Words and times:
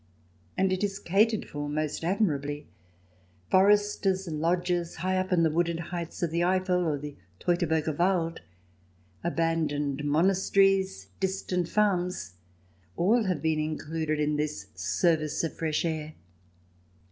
And 0.57 0.73
it 0.73 0.83
is 0.83 0.97
catered 0.97 1.47
for 1.47 1.69
most 1.69 2.03
admirably. 2.03 2.65
Foresters' 3.51 4.27
lodges 4.27 4.95
high 4.95 5.15
up 5.15 5.31
in 5.31 5.43
the 5.43 5.51
wooded 5.51 5.79
heights 5.79 6.23
of 6.23 6.31
the 6.31 6.43
Eiffel 6.43 6.87
or 6.87 6.97
the 6.97 7.17
Teutobiirger 7.39 7.95
Wald, 7.99 8.41
abandoned 9.23 10.03
monasteries, 10.03 11.09
distant 11.19 11.69
farms— 11.69 12.33
all 12.97 13.25
have 13.25 13.43
been 13.43 13.59
included 13.59 14.19
in 14.19 14.37
this 14.37 14.69
service 14.73 15.43
of 15.43 15.55
fresh 15.55 15.85
air. 15.85 16.15